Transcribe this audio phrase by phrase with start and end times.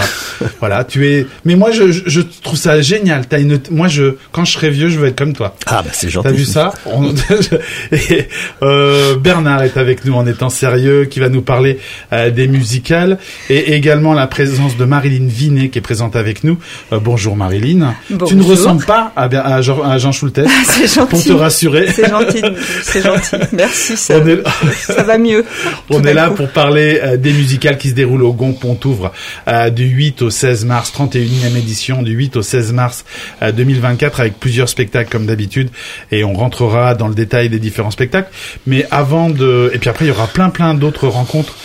[0.60, 0.84] voilà.
[0.84, 3.22] Tu es mais moi, je, je trouve ça génial.
[3.32, 5.56] As une, moi, je, quand je serai vieux, je veux être comme toi.
[5.66, 6.28] Ah, bah, c'est gentil.
[6.28, 6.74] T'as vu ça?
[7.92, 8.28] et,
[8.62, 11.78] euh, Bernard est avec nous en étant sérieux, qui va nous parler
[12.12, 13.16] euh, des musicales
[13.48, 16.58] et également la présence de Marilyn Vinet qui est présente avec nous.
[16.92, 17.94] Euh, bonjour Marilyn.
[18.10, 18.28] Bonjour.
[18.28, 20.42] Tu ne ressembles pas à, à, Jean, à Jean Schultes.
[20.66, 21.08] c'est gentil.
[21.08, 21.90] Pour te rassurer.
[21.90, 22.42] C'est gentil.
[22.82, 23.36] C'est gentil.
[23.52, 23.96] Merci.
[23.96, 24.42] Ça, est...
[24.80, 25.46] ça va mieux.
[25.88, 29.12] On est là pour parler euh, des musicales qui se déroulent au Gond Pontouvre
[29.46, 33.04] euh, du 8 au 16 mars, 31 édition du 8 au 16 mars
[33.42, 35.70] 2024 euh, avec plusieurs spectacles comme d'habitude
[36.10, 38.30] et on rentrera dans le détail des différents spectacles.
[38.66, 41.56] Mais avant de et puis après il y aura plein plein d'autres rencontres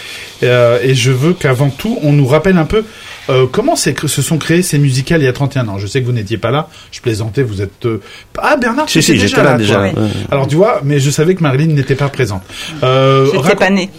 [0.44, 2.84] euh, et je veux qu'avant tout on nous rappelle un peu
[3.30, 5.78] euh, comment se sont créés ces musicales il y a 31 ans?
[5.78, 6.70] Je sais que vous n'étiez pas là.
[6.92, 7.44] Je plaisantais.
[7.44, 8.02] Vous êtes euh...
[8.38, 8.90] ah Bernard.
[8.90, 9.84] Si si, j'étais là, déjà.
[10.32, 12.44] Alors tu vois, mais je savais que Marilyn n'était pas présente.
[12.84, 13.90] Euh, j'étais pas née.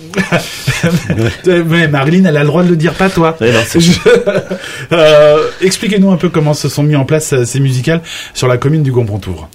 [1.47, 3.37] mais Marilyn, elle a le droit de le dire, pas toi.
[4.93, 8.03] Euh, Expliquez-nous un peu comment se sont mis en place euh, ces musicales
[8.33, 9.49] sur la commune du Gompontour.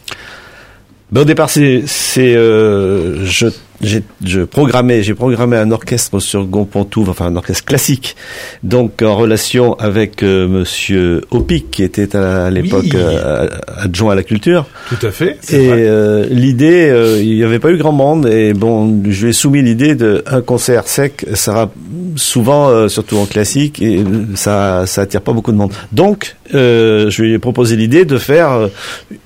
[1.12, 3.48] Ben, au départ, c'est, c'est, euh, je
[3.82, 8.16] j'ai je programmais j'ai programmé un orchestre sur Gonpontou enfin un orchestre classique
[8.64, 13.48] donc en relation avec euh, monsieur Opic qui était à, l'époque euh,
[13.78, 14.66] adjoint à la culture.
[14.90, 16.92] Tout à fait et euh, l'idée
[17.22, 20.24] il n'y avait pas eu grand monde et bon je lui ai soumis l'idée de
[20.28, 21.72] un concert sec ça sera
[22.16, 24.04] souvent surtout en classique et
[24.36, 25.74] ça ça attire pas beaucoup de monde.
[25.92, 28.70] Donc je lui ai proposé l'idée de faire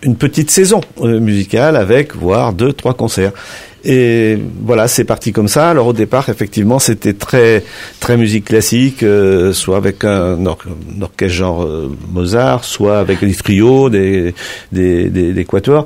[0.04, 3.32] une petite saison musicale avec voire deux trois concerts
[3.86, 5.70] et voilà, c'est parti comme ça.
[5.70, 7.64] Alors au départ, effectivement, c'était très
[8.00, 13.90] très musique classique, euh, soit avec un, orchestre genre euh, Mozart, soit avec des trios,
[13.90, 14.34] des
[14.72, 15.86] des, des, des quatuors.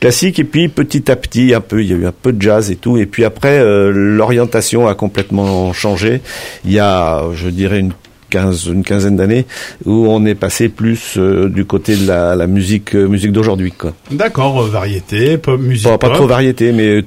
[0.00, 2.42] Classique et puis petit à petit un peu il y a eu un peu de
[2.42, 2.98] jazz et tout.
[2.98, 6.20] Et puis après euh, l'orientation a complètement changé.
[6.64, 7.92] Il y a je dirais une
[8.34, 9.46] une quinzaine d'années,
[9.84, 13.72] où on est passé plus euh, du côté de la, la musique, euh, musique d'aujourd'hui.
[14.10, 15.86] D'accord, euh, variété, pop, musique.
[15.86, 17.02] Pas, pas trop variété, mais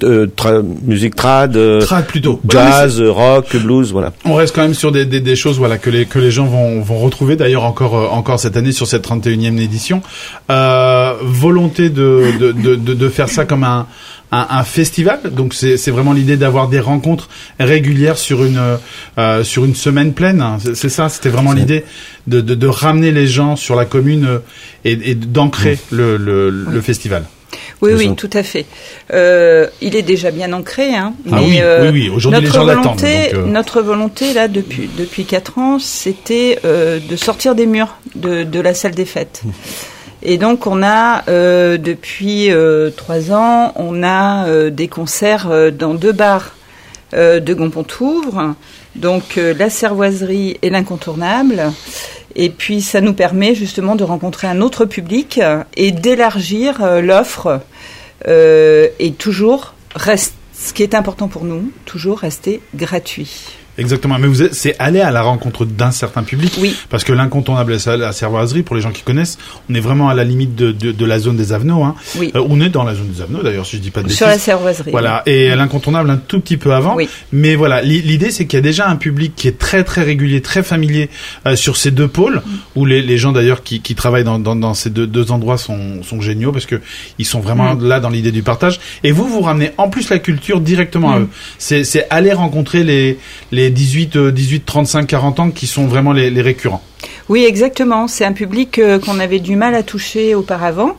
[0.83, 4.13] musique trad, trad plutôt, jazz, rock, blues, voilà.
[4.25, 6.45] On reste quand même sur des, des, des, choses, voilà, que les que les gens
[6.45, 10.01] vont vont retrouver d'ailleurs encore encore cette année sur cette 31e édition.
[10.49, 13.87] volonté de de, de de, de faire ça comme un
[14.31, 15.19] un, un festival.
[15.31, 17.29] Donc c'est vraiment l'idée d'avoir des rencontres
[17.59, 18.61] régulières sur une
[19.17, 20.43] euh, sur une semaine pleine.
[20.75, 21.83] C'est ça, c'était vraiment l'idée
[22.27, 24.39] de, de, de, ramener les gens sur la commune euh,
[24.85, 27.23] et, et d'ancrer le, le, le, festival.
[27.81, 28.65] Oui, oui, tout à fait.
[29.13, 31.13] Euh, il est déjà bien ancré, hein.
[31.31, 32.09] Ah mais oui, euh, oui, oui.
[32.13, 33.01] Aujourd'hui, les gens l'attendent.
[33.03, 33.45] Euh...
[33.45, 38.59] Notre volonté, là, depuis depuis quatre ans, c'était euh, de sortir des murs de, de
[38.59, 39.43] la salle des fêtes.
[40.21, 45.93] Et donc on a euh, depuis euh, trois ans, on a euh, des concerts dans
[45.93, 46.55] deux bars
[47.11, 48.53] de Gompontouvre,
[48.95, 51.63] donc la Cervoiserie et l'incontournable.
[52.35, 55.41] Et puis ça nous permet justement de rencontrer un autre public
[55.75, 57.61] et d'élargir l'offre
[58.27, 63.58] et toujours reste, ce qui est important pour nous, toujours rester gratuit.
[63.79, 66.53] Exactement, mais vous c'est aller à la rencontre d'un certain public.
[66.59, 66.75] Oui.
[66.89, 69.37] Parce que l'incontournable, c'est la cervoiserie, pour les gens qui connaissent,
[69.69, 71.83] on est vraiment à la limite de, de, de la zone des Avenaux.
[71.83, 71.95] Hein.
[72.17, 72.31] Oui.
[72.35, 74.27] Euh, on est dans la zone des Avenaux, d'ailleurs, si je dis pas de Sur
[74.27, 74.91] la cervoiserie.
[74.91, 76.95] Voilà, et l'incontournable un tout petit peu avant.
[76.95, 77.07] Oui.
[77.31, 80.41] Mais voilà, l'idée, c'est qu'il y a déjà un public qui est très très régulier,
[80.41, 81.09] très familier
[81.47, 82.51] euh, sur ces deux pôles, mm.
[82.75, 85.57] où les, les gens d'ailleurs qui, qui travaillent dans, dans, dans ces deux, deux endroits
[85.57, 86.81] sont, sont géniaux, parce que
[87.17, 87.87] ils sont vraiment mm.
[87.87, 88.79] là dans l'idée du partage.
[89.03, 91.23] Et vous, vous ramenez en plus la culture directement à mm.
[91.23, 91.83] eux.
[91.83, 93.17] C'est aller rencontrer les,
[93.51, 96.81] les les 18, euh, 18, 35, 40 ans qui sont vraiment les, récurrents.
[97.29, 98.07] Oui, exactement.
[98.07, 100.97] C'est un public euh, qu'on avait du mal à toucher auparavant.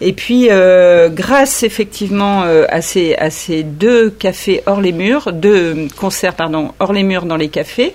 [0.00, 5.32] Et puis, euh, grâce effectivement euh, à, ces, à ces deux cafés hors les murs,
[5.32, 7.94] deux concerts pardon hors les murs dans les cafés,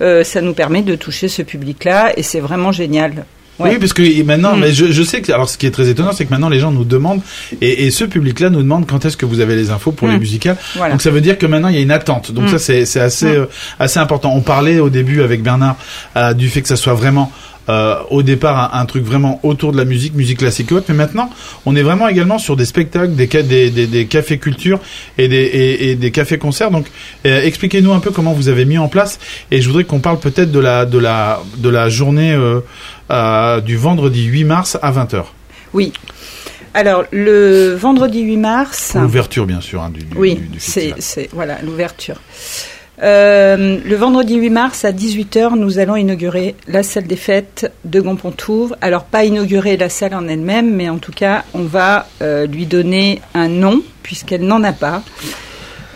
[0.00, 3.24] ça nous permet de toucher ce public-là et c'est vraiment génial.
[3.60, 3.70] Ouais.
[3.70, 4.60] Oui, parce que maintenant, Mm.
[4.60, 6.58] mais je, je sais que alors ce qui est très étonnant, c'est que maintenant les
[6.58, 7.20] gens nous demandent
[7.60, 10.16] et, et ce public-là nous demande quand est-ce que vous avez les infos pour les
[10.16, 10.20] Mm.
[10.20, 10.56] musicales.
[10.74, 10.92] Voilà.
[10.92, 12.32] Donc ça veut dire que maintenant il y a une attente.
[12.32, 12.58] Donc Mm.
[12.58, 13.46] ça c'est assez euh,
[13.78, 14.32] assez important.
[14.34, 15.76] On parlait au début avec Bernard
[16.16, 17.30] euh, du fait que ça soit vraiment
[17.68, 20.86] euh, au départ un, un truc vraiment autour de la musique, musique classique et autres,
[20.88, 21.30] mais maintenant
[21.66, 24.80] on est vraiment également sur des spectacles, des des, des, des cafés culture
[25.18, 26.70] et des et, et des cafés concerts.
[26.70, 26.86] Donc
[27.26, 29.18] euh, expliquez-nous un peu comment vous avez mis en place
[29.50, 32.32] et je voudrais qu'on parle peut-être de la de la de la journée
[33.10, 35.24] euh, du vendredi 8 mars à 20h.
[35.72, 35.92] Oui.
[36.76, 38.96] Alors, le vendredi 8 mars.
[39.00, 42.16] L'ouverture bien sûr hein, du, du, Oui, du- c'est- voilà l'ouverture.
[43.02, 48.00] Euh, le vendredi 8 mars à 18h, nous allons inaugurer la salle des fêtes de
[48.00, 48.76] Gonpontour.
[48.80, 52.66] Alors pas inaugurer la salle en elle-même, mais en tout cas, on va euh, lui
[52.66, 55.02] donner un nom puisqu'elle n'en a pas.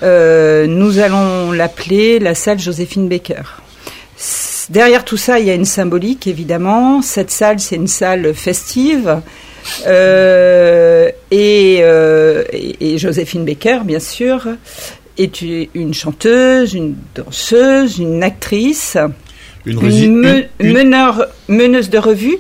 [0.03, 3.43] Euh, nous allons l'appeler la salle Joséphine Baker.
[4.69, 7.00] Derrière tout ça, il y a une symbolique, évidemment.
[7.00, 9.21] Cette salle, c'est une salle festive.
[9.87, 11.79] Et, et,
[12.81, 14.47] et Joséphine Baker, bien sûr,
[15.19, 15.43] est
[15.75, 18.97] une chanteuse, une danseuse, une actrice,
[19.67, 22.37] Une, rési- une, me- une- une- meneur, meneuse de revue,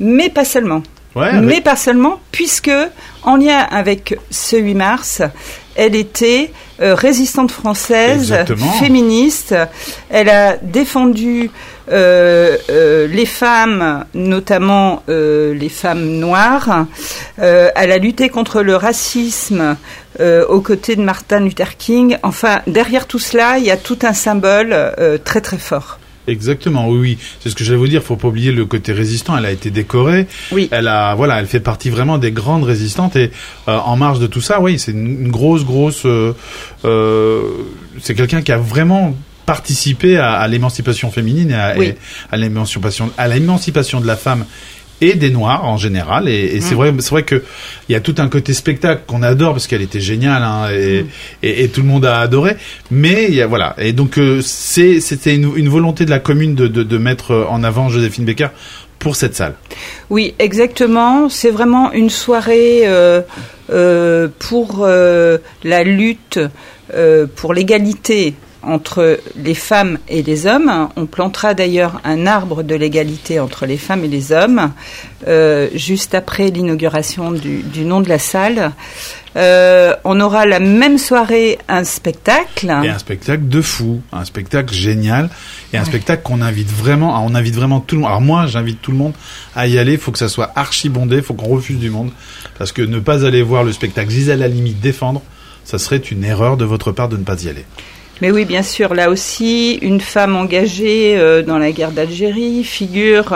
[0.00, 0.82] mais pas seulement.
[1.14, 2.70] Ouais, mais pas seulement, puisque
[3.22, 5.20] en lien avec ce 8 mars,
[5.74, 6.50] elle était
[6.80, 8.72] euh, résistante française, Exactement.
[8.72, 9.54] féministe.
[10.08, 11.50] Elle a défendu
[11.88, 16.86] les femmes, notamment euh, les femmes noires.
[17.38, 19.76] Euh, elle a lutté contre le racisme
[20.20, 22.16] euh, aux côtés de Martin Luther King.
[22.22, 25.98] Enfin, derrière tout cela, il y a tout un symbole euh, très très fort.
[26.28, 27.18] Exactement, oui, oui.
[27.40, 28.00] C'est ce que j'allais vous dire.
[28.00, 29.36] Faut pas oublier le côté résistant.
[29.36, 30.28] Elle a été décorée.
[30.52, 30.68] Oui.
[30.70, 33.16] Elle a, voilà, elle fait partie vraiment des grandes résistantes.
[33.16, 33.32] Et
[33.66, 36.06] euh, en marge de tout ça, oui, c'est une, une grosse, grosse.
[36.06, 36.32] euh,
[36.84, 37.42] euh,
[38.00, 39.16] c'est quelqu'un qui a vraiment
[39.56, 41.86] participé à, à l'émancipation féminine et à, Oui.
[41.88, 41.94] et
[42.30, 44.44] à l'émancipation, à l'émancipation de la femme
[45.08, 46.22] et des noirs en général.
[46.28, 46.80] Et, et c'est Mm.
[46.80, 47.38] vrai, c'est vrai que
[47.88, 51.02] il y a tout un côté spectacle qu'on adore parce qu'elle était géniale hein, et,
[51.02, 51.06] Mm.
[51.42, 52.52] et, et tout le monde a adoré.
[52.90, 53.74] Mais il y a, voilà.
[53.78, 57.30] Et donc euh, c'est c'était une, une volonté de la commune de, de, de mettre
[57.50, 58.48] en avant Joséphine Becker
[59.00, 59.54] pour cette salle.
[60.08, 61.28] Oui, exactement.
[61.28, 63.20] C'est vraiment une soirée euh,
[63.70, 66.38] euh, pour euh, la lutte
[67.36, 70.88] pour l'égalité entre les femmes et les hommes.
[70.96, 74.72] On plantera d'ailleurs un arbre de l'égalité entre les femmes et les hommes
[75.28, 78.72] euh, juste après l'inauguration du, du nom de la salle.
[79.34, 82.66] Euh, on aura la même soirée un spectacle.
[82.84, 85.30] Et un spectacle de fou, un spectacle génial
[85.72, 88.10] et un spectacle qu'on invite vraiment, on invite vraiment tout le monde.
[88.10, 89.14] Alors moi, j'invite tout le monde
[89.56, 89.92] à y aller.
[89.92, 92.10] Il faut que ça soit archi bondé, il faut qu'on refuse du monde
[92.58, 95.22] parce que ne pas aller voir le spectacle Gisèle Halimi défendre,
[95.64, 97.64] ça serait une erreur de votre part de ne pas y aller.
[98.20, 103.34] Mais oui, bien sûr, là aussi, une femme engagée euh, dans la guerre d'Algérie, figure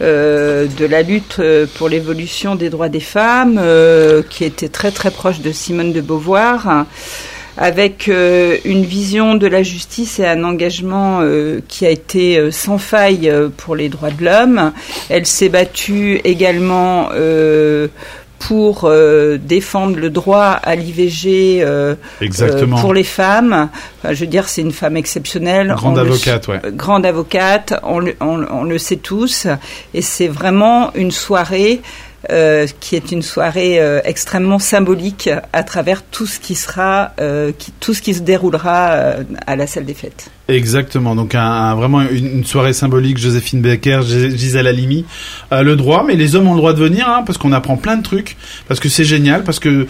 [0.00, 4.90] euh, de la lutte euh, pour l'évolution des droits des femmes, euh, qui était très
[4.90, 6.86] très proche de Simone de Beauvoir,
[7.56, 12.50] avec euh, une vision de la justice et un engagement euh, qui a été euh,
[12.50, 14.72] sans faille euh, pour les droits de l'homme.
[15.08, 17.86] Elle s'est battue également euh,
[18.48, 22.76] pour euh, défendre le droit à l'IVG euh, Exactement.
[22.76, 23.68] euh, pour les femmes.
[24.02, 25.68] Enfin, je veux dire, c'est une femme exceptionnelle.
[25.76, 26.60] Grande On le- avocate, ouais.
[26.72, 29.46] grande avocate, on le, on- on le sait tous.
[29.94, 31.80] Et c'est vraiment une soirée
[32.30, 37.52] euh, qui est une soirée euh, extrêmement symbolique à travers tout ce qui sera, euh,
[37.80, 40.30] tout ce qui se déroulera euh, à la salle des fêtes.
[40.48, 41.14] Exactement.
[41.14, 43.18] Donc un, un- vraiment une, soirée symbolique.
[43.18, 45.04] Joséphine Becker, Gis- Gisèle Halimi,
[45.52, 46.04] Euh, le droit.
[46.06, 48.36] Mais les hommes ont le droit de venir hein, parce qu'on apprend plein de trucs,
[48.68, 49.86] parce que c'est génial, parce que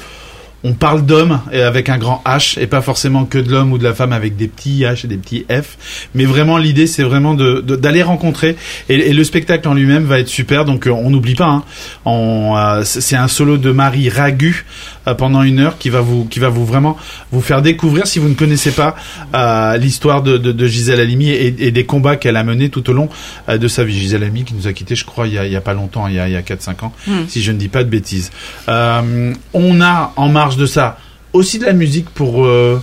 [0.65, 3.85] on parle d'homme avec un grand H et pas forcément que de l'homme ou de
[3.85, 6.09] la femme avec des petits H et des petits F.
[6.15, 8.57] Mais vraiment l'idée c'est vraiment de de- d'aller rencontrer
[8.89, 10.65] et, et le spectacle en lui-même va être super.
[10.65, 11.47] Donc euh, on n'oublie pas.
[11.49, 11.65] Hein,
[12.07, 14.65] On, euh, c'est un solo de Marie Ragu
[15.07, 16.97] euh, pendant une heure qui va vous qui va vous vraiment
[17.31, 18.97] vous faire découvrir si vous ne connaissez pas
[19.35, 22.89] euh, l'histoire de, de, de Gisèle Halimi et, et des combats qu'elle a menés tout
[22.89, 23.09] au long
[23.49, 23.99] de sa vie.
[23.99, 25.75] Gisèle Halimi qui nous a quittés, je crois, il y a, il y a pas
[25.75, 26.93] longtemps, il y a, il y a 4-5 ans,
[27.29, 28.31] si je ne dis pas de bêtises.
[28.69, 30.99] On a en marge de ça
[31.33, 32.81] aussi de la musique pour euh,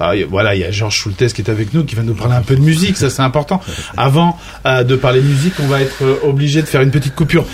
[0.00, 2.14] Ah, y- voilà, il y a Georges Schultes qui est avec nous, qui va nous
[2.14, 3.60] parler un peu de musique, ça c'est important.
[3.96, 7.44] Avant euh, de parler musique, on va être euh, obligé de faire une petite coupure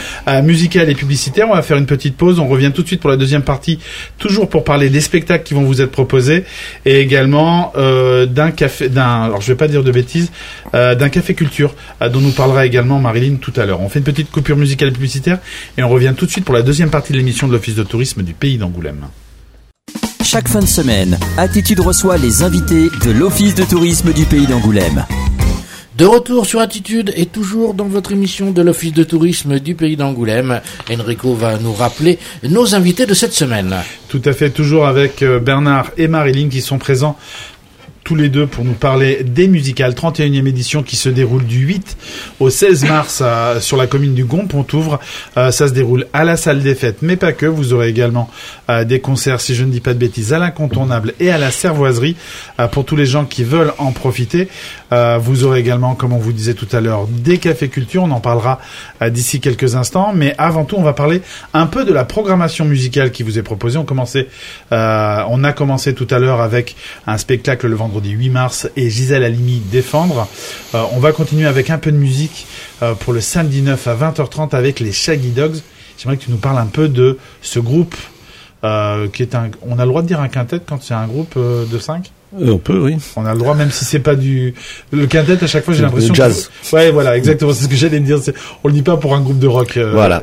[0.45, 1.47] musicale et publicitaire.
[1.51, 2.39] On va faire une petite pause.
[2.39, 3.81] On revient tout de suite pour la deuxième partie,
[4.17, 6.45] toujours pour parler des spectacles qui vont vous être proposés
[6.87, 10.31] et également d'un café, d'un, alors je vais pas dire de bêtises,
[10.73, 13.81] d'un café culture dont nous parlera également Marilyn tout à l'heure.
[13.83, 15.39] On fait une petite coupure musicale et publicitaire
[15.77, 17.83] et on revient tout de suite pour la deuxième partie de l'émission de l'Office de
[17.83, 19.09] tourisme du pays d'Angoulême.
[20.31, 25.07] Chaque fin de semaine, Attitude reçoit les invités de l'Office de tourisme du pays d'Angoulême.
[25.97, 29.97] De retour sur Attitude et toujours dans votre émission de l'Office de tourisme du pays
[29.97, 30.61] d'Angoulême,
[30.93, 33.75] Enrico va nous rappeler nos invités de cette semaine.
[34.11, 37.17] Tout à fait, toujours avec euh, Bernard et Marilyn qui sont présents
[38.09, 41.99] tous les deux pour nous parler des musicales 31e édition qui se déroule du 8
[42.41, 44.99] au 16 mars à- sur la commune du Gompontouvre.
[45.37, 47.45] Euh, ça se déroule à la salle des fêtes, mais pas que.
[47.45, 48.31] Vous aurez également
[48.71, 51.51] euh, des concerts, si je ne dis pas de bêtises, à l'incontournable et à la
[51.51, 52.17] cervoiserie
[52.59, 54.49] euh, pour tous les gens qui veulent en profiter.
[54.95, 58.05] Euh, vous aurez également, comme on vous disait tout à l'heure, des cafés culture.
[58.05, 58.59] On en parlera
[59.03, 60.13] euh, d'ici quelques instants.
[60.15, 61.21] Mais avant tout, on va parler
[61.53, 63.77] un peu de la programmation musicale qui vous est proposée.
[63.77, 64.29] On, commençait,
[64.73, 66.75] euh, on a commencé tout à l'heure avec
[67.07, 70.29] un spectacle le vendredi 8 mars et Gisèle Halimi défendre.
[70.75, 72.47] Euh, on va continuer avec un peu de musique
[72.83, 75.57] euh, pour le samedi 9 à 20h30 avec les Shaggy Dogs.
[75.99, 77.97] J'aimerais que tu nous parles un peu de ce groupe
[78.63, 79.51] euh, qui est un.
[79.69, 82.53] On a le droit de dire un quintet quand c'est un groupe de 5 Euh,
[82.53, 82.97] on peut, oui.
[83.17, 84.55] on a le droit, même si c'est pas du
[84.93, 85.43] le quintet.
[85.43, 86.15] À chaque fois, j'ai l'impression.
[86.15, 86.51] jazz.
[86.71, 87.53] que- Ouais, voilà, exactement.
[87.53, 88.19] C'est ce que j'allais dire.
[88.63, 89.77] On le dit pas pour un groupe de rock.
[89.77, 90.23] Voilà.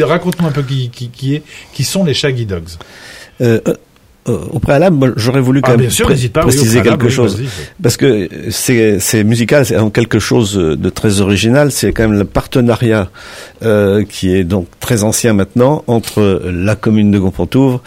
[0.00, 1.42] Raconte-nous un peu qui, qui, qui est,
[1.72, 2.68] qui sont les Shaggy Dogs.
[3.40, 3.58] Euh,
[4.26, 6.40] au préalable, j'aurais voulu quand Ah, même bien sûr, pré- n'hésite pas.
[6.40, 7.42] oui, au préciser quelque oui, chose.
[7.82, 11.72] Parce que c'est musical, c'est quelque chose de très original.
[11.72, 13.08] C'est quand même le partenariat
[13.62, 17.82] euh, qui est donc très ancien maintenant entre la commune de Gonfontouvre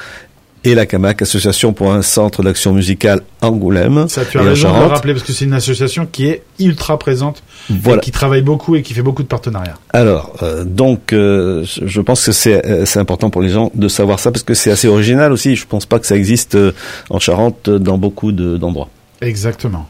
[0.64, 4.08] et la CAMAC, Association pour un centre d'action musicale Angoulême.
[4.08, 6.98] Ça, tu as raison de le rappeler parce que c'est une association qui est ultra
[6.98, 7.98] présente, Voilà.
[7.98, 9.78] et qui travaille beaucoup et qui fait beaucoup de partenariats.
[9.92, 14.20] Alors, euh, donc, euh, je pense que c'est euh, important pour les gens de savoir
[14.20, 15.56] ça parce que c'est assez original aussi.
[15.56, 16.72] Je pense pas que ça existe euh,
[17.10, 18.90] en Charente euh, dans beaucoup de- d'endroits.
[19.22, 19.88] Exactement.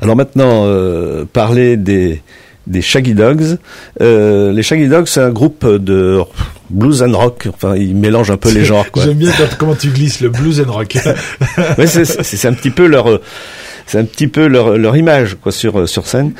[0.00, 2.20] Alors maintenant, euh, parler des,
[2.66, 3.58] des Shaggy Dogs.
[4.00, 6.20] Euh, les Shaggy Dogs, c'est un groupe de
[6.70, 7.48] blues and rock.
[7.52, 8.86] Enfin, ils mélangent un peu les genres.
[8.96, 10.96] J'aime bien quand- comment tu glisses le blues and rock.
[11.78, 13.20] Ouais, c'est- un petit peu leur
[13.86, 16.32] c'est un petit peu leur, leur image quoi sur sur scène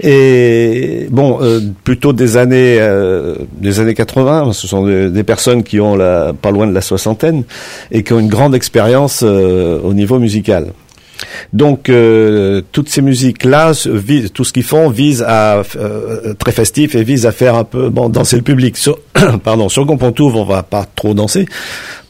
[0.00, 5.62] et bon euh, plutôt des années euh, des années 80 ce sont des, des personnes
[5.64, 7.42] qui ont la pas loin de la soixantaine
[7.90, 10.66] et qui ont une grande expérience euh, au niveau musical
[11.52, 13.72] donc euh, toutes ces musiques là
[14.34, 17.88] tout ce qu'ils font vise à euh, très festif et vise à faire un peu
[17.88, 18.76] bon danser le public.
[18.76, 18.98] Sur
[19.44, 21.46] pardon sur Compontouvre on va pas trop danser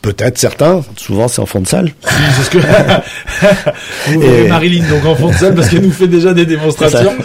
[0.03, 2.59] peut-être certains souvent c'est en fond de salle Oui, c'est ce que
[4.13, 6.45] vous voyez Et- Marilyn donc en fond de salle parce qu'elle nous fait déjà des
[6.47, 7.13] démonstrations.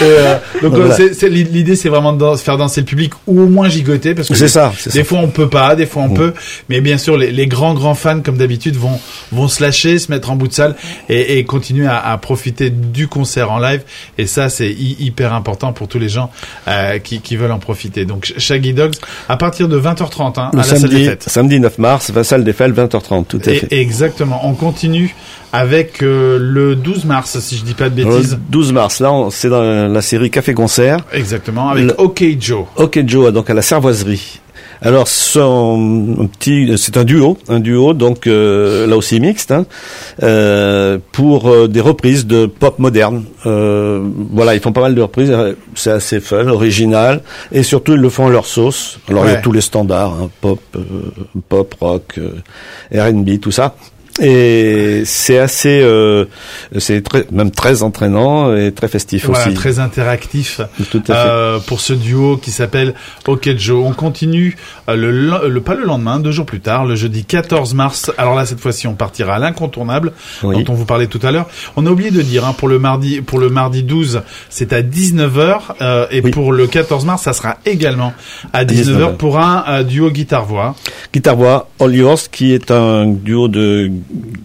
[0.00, 0.94] Et, euh, donc Donc, voilà.
[0.96, 4.14] c'est- c'est- l'idée c'est vraiment de dans- faire danser le public ou au moins gigoter
[4.14, 6.14] parce que c'est ça c'est ça des fois on peut pas, des fois on Mm.
[6.14, 6.34] peut,
[6.68, 8.98] mais bien sûr les, les grands grands fans comme d'habitude vont
[9.32, 10.74] vont se lâcher, se mettre en bout de salle
[11.08, 13.82] et, et continuer à, à profiter du concert en live
[14.18, 16.30] et ça c'est hy- hyper important pour tous les gens
[16.68, 18.04] euh, qui, qui veulent en profiter.
[18.04, 18.94] Donc Shaggy Dogs
[19.28, 21.24] à partir de 20h30 hein, le à la salle des samedi, fêtes.
[21.34, 23.72] Samedi 9 mars, va salle des fêtes, 20h30, tout à Et- fait.
[23.80, 24.40] exactement.
[24.44, 25.14] On continue
[25.52, 28.32] avec euh, le 12 mars, si je dis pas de bêtises.
[28.32, 30.98] le 12 mars, là, c'est dans la série Café Concert.
[31.12, 32.64] Exactement, avec Le- OK Joe.
[32.76, 34.40] Ok Joe, donc à la Servoiserie.
[34.84, 39.64] Alors, son un petit, c'est un duo, un duo, donc euh, là aussi mixte, hein,
[40.22, 43.24] euh, pour euh, des reprises de pop moderne.
[43.46, 45.30] Euh, voilà, ils font pas mal de reprises.
[45.30, 48.98] euh, C'est assez fun, original, et surtout ils le font à leur sauce.
[49.08, 50.80] Alors il y a tous les standards, hein, pop, euh,
[51.48, 52.30] pop, rock, euh,
[53.10, 53.74] R&B, tout ça.
[54.20, 56.26] Et c'est assez, euh,
[56.78, 59.54] c'est très, même très entraînant et très festif Voilà, aussi.
[59.54, 60.60] très interactif.
[60.90, 61.20] Tout à fait.
[61.28, 62.94] Euh, pour ce duo qui s'appelle
[63.26, 63.84] OK Joe.
[63.84, 64.56] On continue
[64.88, 68.12] euh, le, le- pas le lendemain, deux jours plus tard, le jeudi 14 mars.
[68.16, 70.12] Alors là, cette fois-ci, on partira à l'incontournable
[70.44, 70.62] Oui.
[70.62, 71.46] dont on vous parlait tout à l'heure.
[71.74, 74.82] On a oublié de dire hein, pour le mardi, pour le mardi 12, c'est à
[74.82, 76.30] 19h euh, et Oui.
[76.30, 78.12] pour le 14 mars, ça sera également
[78.52, 79.16] à 19h, 19h.
[79.16, 80.76] pour un euh, duo guitare-voix.
[81.12, 83.90] Guitare-voix, All Yours, qui est un duo de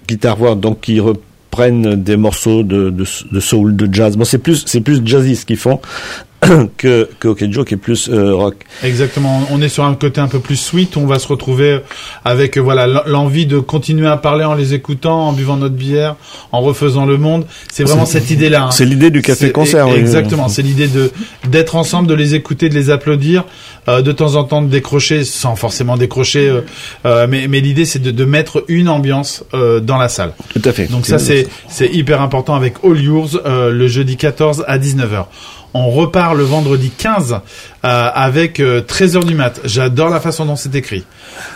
[0.08, 4.18] guitare-voix, donc qui reprennent des morceaux de, de, de soul, de jazz.
[4.18, 5.80] Bon, c'est plus, c'est plus jazzy ce qu'ils font
[6.78, 8.56] que, que OK Joe, qui est plus euh, rock.
[8.84, 9.42] Exactement.
[9.52, 10.96] On est sur un côté un peu plus sweet.
[10.96, 11.82] On va se retrouver
[12.24, 16.16] avec euh, voilà l'envie de continuer à parler en les écoutant, en buvant notre bière,
[16.54, 17.46] en refaisant le monde.
[17.72, 18.66] C'est vraiment cette idée-là.
[18.68, 18.72] hein.
[18.72, 19.90] C'est l'idée du café-concert.
[19.90, 19.96] oui.
[19.96, 20.48] Exactement.
[20.48, 21.12] C'est l'idée de
[21.50, 23.44] d'être ensemble, de les écouter, de les applaudir,
[23.90, 26.62] euh, de temps en temps de décrocher, sans forcément décrocher, euh,
[27.06, 30.34] euh, mais, mais l'idée c'est de, de mettre une ambiance euh, dans la salle.
[30.54, 30.88] Tout à fait.
[30.88, 35.26] Donc ça c'est c'est hyper important avec All Yours euh, le jeudi 14 à 19h.
[35.74, 37.34] On repart le vendredi 15
[37.86, 39.60] euh, avec euh, 13h du mat.
[39.66, 41.06] J'adore la façon dont c'est écrit.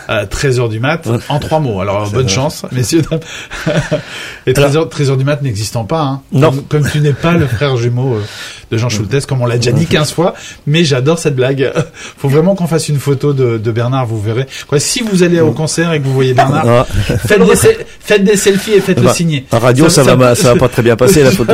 [0.08, 1.80] Euh, 13h du mat en trois mots.
[1.80, 3.02] Alors bonne chance messieurs.
[3.10, 3.20] dames.
[4.46, 6.00] Et 13h, 13h du mat n'existant pas.
[6.02, 6.20] Hein.
[6.32, 6.50] Non.
[6.50, 8.22] Comme, comme tu n'es pas le frère jumeau euh,
[8.70, 10.34] de Jean Schultes, comme on l'a déjà dit 15 fois.
[10.66, 11.72] Mais j'adore cette blague.
[12.18, 14.46] Faut vraiment qu'on fasse une photo de, de Bernard, vous verrez.
[14.68, 16.86] Quoi, si vous allez au concert et que vous voyez Bernard,
[17.26, 17.66] faites, des, se-
[18.00, 19.44] faites des selfies et faites-le Bah, signer.
[19.50, 21.52] En radio, ça, va, ma- ça va pas très bien passer la photo.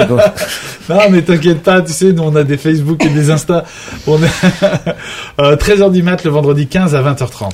[0.88, 3.64] Non, mais t'inquiète pas, tu sais, nous on a des Facebook et des Insta.
[4.06, 4.26] On est
[5.40, 7.52] euh, 13h du mat le vendredi 15 à 20h30.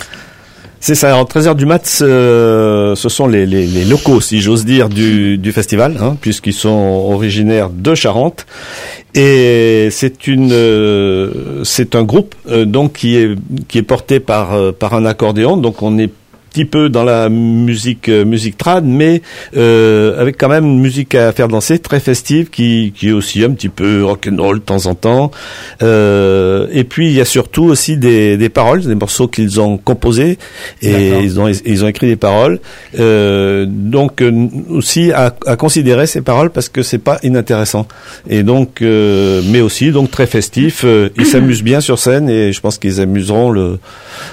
[0.79, 1.17] C'est ça.
[1.17, 5.51] En 13h du mat, ce, ce sont les, les, locaux, si j'ose dire, du, du
[5.51, 6.69] festival, hein, puisqu'ils sont
[7.11, 8.47] originaires de Charente.
[9.15, 13.35] Et c'est une, euh, c'est un groupe euh, donc qui est
[13.67, 15.57] qui est porté par euh, par un accordéon.
[15.57, 16.11] Donc on est
[16.57, 19.21] petit peu dans la musique euh, musique trad, mais
[19.59, 23.45] euh, avec quand même une musique à faire danser très festive, qui qui est aussi
[23.45, 25.31] un petit peu rock'n'roll de temps en temps.
[25.83, 29.77] Euh, et puis il y a surtout aussi des des paroles, des morceaux qu'ils ont
[29.77, 30.39] composés
[30.81, 32.59] et ils ont ils ont écrit des paroles.
[32.99, 34.25] Euh, donc
[34.71, 37.87] aussi à, à considérer ces paroles parce que c'est pas inintéressant.
[38.31, 40.87] Et donc mais aussi donc très festif.
[41.19, 43.79] Ils s'amusent bien sur scène et je pense qu'ils amuseront le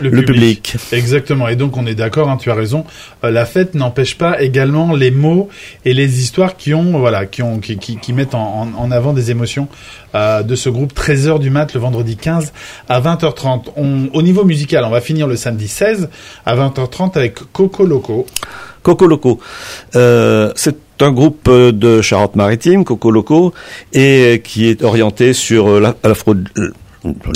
[0.02, 0.76] le public.
[0.94, 1.50] Exactement.
[1.50, 2.86] Et donc on est d'accord, hein, tu as raison.
[3.24, 5.50] Euh, la fête n'empêche pas également les mots
[5.86, 9.68] et les histoires qui ont, voilà, qui ont, qui, mettent en, avant des émotions
[10.16, 10.94] euh, de ce groupe.
[10.94, 12.54] 13h du mat le vendredi 15
[12.90, 13.70] à 20h30.
[13.76, 16.10] On, au niveau musical, on va finir le samedi 16
[16.46, 18.26] à 20h30 avec Coco Loco.
[18.84, 19.40] Coco Loco.
[19.96, 23.54] Euh, c'est un groupe de Charente-Maritime, Coco Loco,
[23.94, 25.96] et qui est orienté sur euh, la-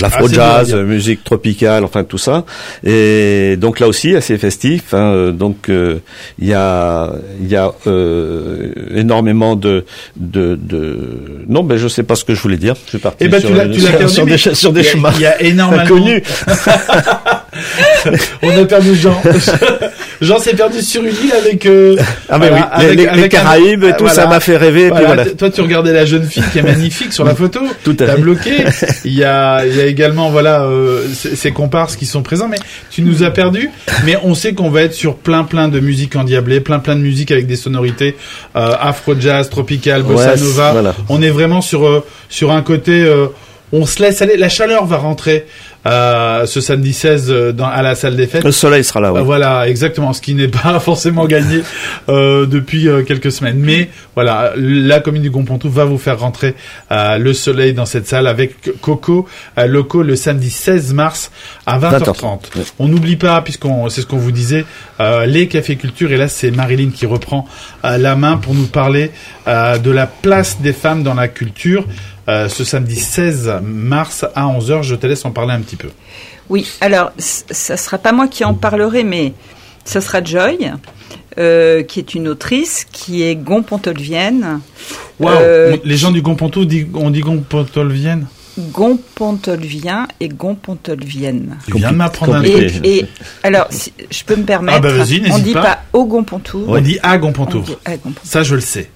[0.00, 2.44] l'afro euh, l'afro Ah, musique tropicale, enfin tout ça.
[2.84, 4.94] Et donc là aussi assez festif.
[4.94, 5.98] hein, euh, donc euh,
[6.38, 9.84] il y a il y a euh, énormément de,
[10.16, 12.74] de de non ben je sais pas ce que je voulais dire.
[12.84, 14.08] Je suis parti Eh ben, sur, tu l'as, tu sur- perdu.
[14.14, 15.82] sur mais des sur y a- chemins Il y a énormément.
[15.82, 16.22] inconnus.
[18.42, 19.20] On a perdu Jean.
[20.20, 21.64] Jean s'est perdu sur une île avec.
[21.66, 21.96] euh,
[22.28, 24.14] Ah mais voilà, oui, les, avec- les- les avec un- Caraïbes, et tout voilà.
[24.14, 24.86] ça m'a fait rêver.
[24.86, 27.60] et puis Voilà, Toi, tu regardais la jeune fille qui est magnifique sur la photo.
[27.84, 28.64] Tout à T'as bloqué.
[29.04, 32.48] Il y a, il y a également, voilà, euh, ces comparses qui sont présents.
[32.48, 32.58] Mais
[32.90, 33.70] tu nous as perdu.
[34.04, 37.00] Mais on sait qu'on va être sur plein, plein de musique endiablée, plein, plein de
[37.00, 38.16] musique avec des sonorités
[38.56, 40.94] euh, afro jazz, tropical, bossa Ouais, nova.
[41.08, 43.02] On est vraiment sur euh, sur un côté.
[43.02, 43.26] euh,
[43.70, 44.36] on se laisse aller.
[44.38, 45.44] La chaleur va rentrer
[45.86, 48.44] euh, ce samedi 16 euh, dans, à la salle des fêtes.
[48.44, 49.12] Le soleil sera là.
[49.12, 49.20] oui.
[49.20, 51.62] Euh, Voilà, exactement, ce qui n'est pas forcément gagné
[52.08, 53.58] euh, depuis euh, quelques semaines.
[53.58, 56.54] Mais voilà, la commune du Gonpontou va vous faire rentrer
[56.90, 59.26] euh, le soleil dans cette salle avec Coco
[59.58, 61.30] euh, Loco le samedi 16 mars
[61.66, 62.02] à 20h30.
[62.02, 62.64] 20h30, ouais.
[62.78, 64.64] On n'oublie pas, puisqu'on c'est ce qu'on vous disait,
[65.00, 66.10] euh, les cafés culture.
[66.12, 67.46] Et là, c'est Marilyn qui reprend
[67.84, 69.10] euh, la main pour nous parler
[69.46, 71.84] euh, de la place des femmes dans la culture.
[72.28, 75.88] Euh, ce samedi 16 mars à 11h, je te laisse en parler un petit peu.
[76.48, 79.32] Oui, alors, ça sera pas moi qui en parlerai, mais
[79.84, 80.70] ça sera Joy,
[81.38, 84.60] euh, qui est une autrice, qui est gonpontolvienne.
[85.20, 88.26] Waouh Euh, Les gens du Gonpontou, dit- on dit Gonpontolvienne?
[88.58, 91.58] Gonpontolvien et gonpontolvienne.
[91.66, 92.80] Tu viens de m'apprendre un truc.
[92.82, 93.06] Et, et
[93.42, 95.62] alors, si je peux me permettre, Ah bah vas-y, on n'hésite dit pas.
[95.62, 96.64] pas, au Gonpontour.
[96.68, 97.64] On dit à Gonpontour.
[98.24, 98.90] Ça, je le sais.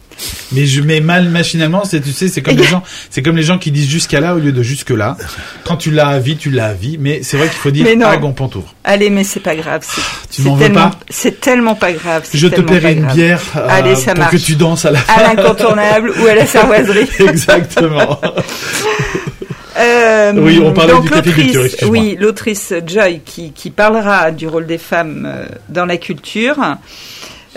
[0.53, 3.43] Mais je mets mal machinalement, c'est tu sais, c'est comme les gens, c'est comme les
[3.43, 5.17] gens qui disent jusqu'à là au lieu de jusque là.
[5.65, 7.87] Quand tu l'as à vie, tu l'as à vie, mais c'est vrai qu'il faut dire
[8.07, 8.75] à Gonpontour.
[8.85, 9.83] Allez, mais c'est pas grave.
[9.83, 12.27] c'est- tu m'en veux tellement- pas C'est tellement pas grave.
[12.33, 14.33] Je te paierai une bière euh, Allez, ça pour marche.
[14.33, 15.13] que tu danses à la fin.
[15.23, 17.09] À l'incontournable ou à la sarvoiserie.
[17.21, 18.21] Exactement.
[19.79, 21.77] Euh, Oui, on parlait donc du café l'autrice-.
[21.89, 26.57] Oui, l'autrice Joy qui, qui parlera du rôle des femmes euh, dans la culture,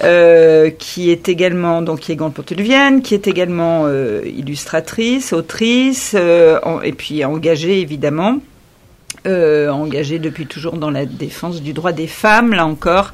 [0.03, 6.13] euh, qui est également donc qui est grande porte-vienne, qui est également euh, illustratrice, autrice,
[6.15, 8.37] euh, en- et puis engagée évidemment.
[9.27, 13.11] Euh, engagée depuis toujours dans la défense du droit des femmes, là encore,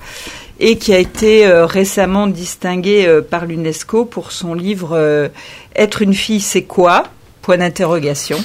[0.59, 5.29] et qui a été euh, récemment distinguée euh, par l'UNESCO pour son livre euh,
[5.75, 7.03] Être une fille, c'est quoi?
[7.41, 8.37] Point d'interrogation.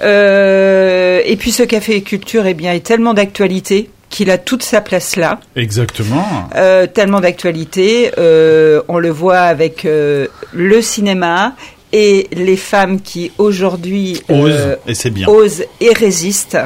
[0.00, 5.14] Et puis ce café culture eh bien, est tellement d'actualité qu'il a toute sa place
[5.14, 5.38] là.
[5.54, 6.48] Exactement.
[6.56, 8.10] Euh, tellement d'actualité.
[8.18, 11.52] euh, on le voit avec euh, le cinéma
[11.92, 15.28] et les femmes qui aujourd'hui Ose, euh, et c'est bien.
[15.28, 16.58] osent et résistent.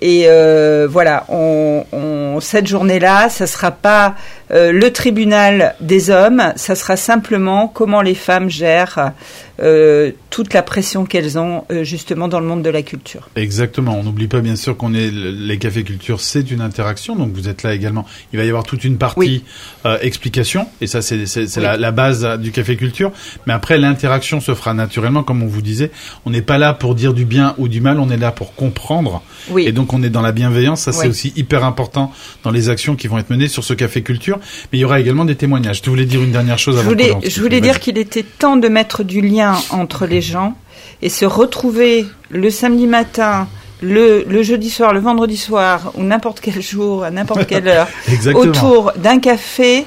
[0.00, 0.26] Et
[0.88, 4.14] voilà, on, on- cette journée-là, ça sera pas
[4.52, 9.12] Euh, le tribunal des hommes, ça sera simplement comment les femmes gèrent
[9.60, 13.28] euh, toute la pression qu'elles ont euh, justement dans le monde de la culture.
[13.36, 13.98] Exactement.
[13.98, 17.16] On n'oublie pas bien sûr qu'on est les cafés culture, c'est une interaction.
[17.16, 18.04] Donc vous êtes là également.
[18.32, 19.44] Il va y avoir toute une partie
[20.02, 23.12] explication et ça c'est c'est la, la, base du café culture.
[23.46, 25.90] Mais après l'interaction se fera naturellement, comme on vous disait.
[26.24, 27.98] On n'est pas là pour dire du bien ou du mal.
[27.98, 29.22] On est là pour comprendre.
[29.48, 29.64] Oui.
[29.66, 30.82] Et donc on est dans la bienveillance.
[30.82, 32.12] Ça c'est aussi hyper important
[32.44, 34.35] dans les actions qui vont être menées sur ce café culture.
[34.72, 35.82] Mais il y aura également des témoignages.
[35.82, 38.56] Tu voulais dire une dernière chose avant Je voulais, je voulais dire qu'il était temps
[38.56, 40.56] de mettre du lien entre les gens
[41.02, 43.48] et se retrouver le samedi matin,
[43.82, 47.88] le, le jeudi soir, le vendredi soir ou n'importe quel jour, à n'importe quelle heure,
[48.34, 49.86] autour d'un café.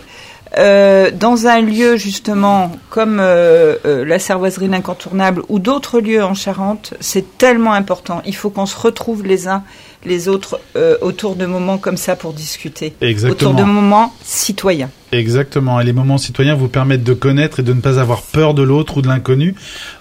[0.58, 6.34] Euh, dans un lieu justement comme euh, euh, la Servoiserie l'incontournable ou d'autres lieux en
[6.34, 8.22] Charente, c'est tellement important.
[8.26, 9.64] Il faut qu'on se retrouve les uns
[10.06, 12.94] les autres euh, autour de moments comme ça pour discuter.
[13.02, 13.52] Exactement.
[13.52, 14.90] Autour de moments citoyens.
[15.12, 15.80] Exactement.
[15.82, 18.64] Et les moments citoyens vous permettent de connaître et de ne pas avoir peur de
[18.64, 19.56] l'autre ou de l'inconnu.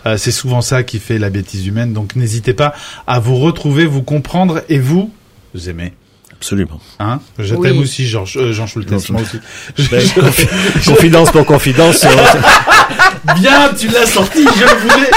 [0.07, 1.93] Euh, c'est souvent ça qui fait la bêtise humaine.
[1.93, 2.75] Donc n'hésitez pas
[3.07, 5.11] à vous retrouver, vous comprendre et vous,
[5.55, 5.93] vous aimer.
[6.39, 6.81] Absolument.
[7.01, 9.39] Hein Je t'aime aussi, Georges, euh, Jean Schultes, moi aussi.
[9.91, 10.03] Ben,
[10.87, 12.07] confidence pour confidence.
[13.41, 15.11] Bien, tu l'as sorti, je le voulais.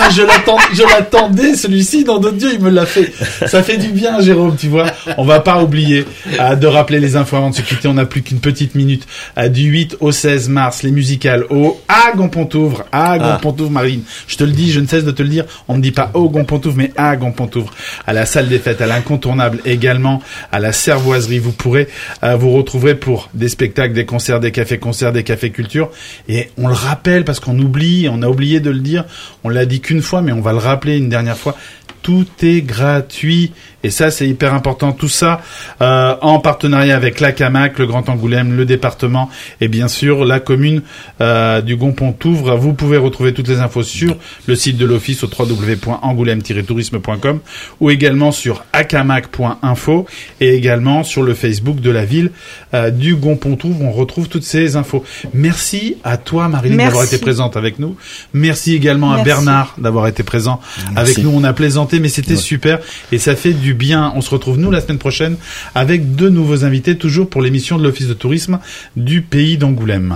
[0.00, 3.12] Ah, je l'attendais, je l'attendais, celui-ci, dans d'autres dieu, il me l'a fait.
[3.46, 4.86] Ça fait du bien, Jérôme, tu vois.
[5.18, 6.06] On va pas oublier
[6.40, 7.88] euh, de rappeler les infos avant de se quitter.
[7.88, 9.06] On n'a plus qu'une petite minute.
[9.38, 13.18] Euh, du 8 au 16 mars, les musicales au à Gompontouvre, à ah.
[13.18, 14.02] Gompontouvre, Marine.
[14.26, 15.44] Je te le dis, je ne cesse de te le dire.
[15.68, 17.72] On ne dit pas au Gompontouvre, mais à Gompontouvre.
[18.06, 21.38] À la salle des fêtes, à l'incontournable également, à la servoiserie.
[21.38, 21.88] Vous pourrez
[22.22, 25.90] euh, vous retrouver pour des spectacles, des concerts, des cafés-concerts, des cafés-culture.
[26.28, 29.04] Et on le rappelle parce qu'on oublie, on a oublié de le dire.
[29.44, 31.56] On l'a dit qu'une fois, mais on va le rappeler une dernière fois.
[32.00, 33.52] Tout est gratuit
[33.84, 34.92] et ça, c'est hyper important.
[34.92, 35.40] Tout ça
[35.80, 39.28] euh, en partenariat avec la CAMAC, le Grand Angoulême, le département
[39.60, 40.82] et bien sûr la commune
[41.20, 42.56] euh, du Gonpont-Touvre.
[42.56, 44.16] Vous pouvez retrouver toutes les infos sur
[44.46, 47.40] le site de l'office au www.angoulême-tourisme.com
[47.80, 50.06] ou également sur acamac.info
[50.40, 52.30] et également sur le Facebook de la ville
[52.74, 53.82] euh, du Gonpont-Touvre.
[53.82, 55.04] On retrouve toutes ces infos.
[55.34, 57.96] Merci à toi, Marilyn, d'avoir été présente avec nous.
[58.32, 60.60] Merci également à Bernard d'avoir été présent
[60.94, 61.30] avec nous.
[61.34, 62.78] On a plaisanté, mais c'était super
[63.10, 64.12] et ça fait bien.
[64.14, 65.36] On se retrouve nous la semaine prochaine
[65.74, 68.58] avec deux nouveaux invités, toujours pour l'émission de l'Office de tourisme
[68.96, 70.14] du pays d'Angoulême.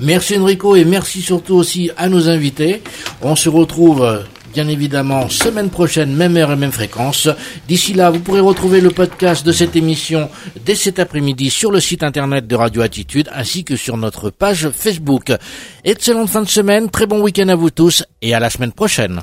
[0.00, 2.82] Merci Enrico et merci surtout aussi à nos invités.
[3.20, 7.28] On se retrouve bien évidemment semaine prochaine, même heure et même fréquence.
[7.66, 10.30] D'ici là, vous pourrez retrouver le podcast de cette émission
[10.64, 14.70] dès cet après-midi sur le site internet de Radio Attitude ainsi que sur notre page
[14.70, 15.32] Facebook.
[15.84, 19.22] Excellente fin de semaine, très bon week-end à vous tous et à la semaine prochaine.